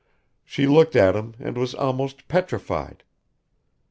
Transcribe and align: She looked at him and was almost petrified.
She 0.53 0.65
looked 0.65 0.95
at 0.95 1.15
him 1.15 1.35
and 1.39 1.55
was 1.55 1.75
almost 1.75 2.27
petrified. 2.27 3.03